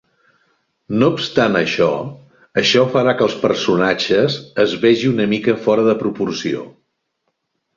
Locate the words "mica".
5.35-5.59